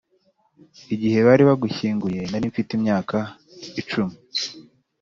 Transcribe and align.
igihe 0.93 1.17
bari 1.27 1.43
bagushyinguye, 1.49 2.21
nari 2.31 2.45
mfite 2.51 2.71
imyaka 2.77 3.17
icumi. 3.81 4.15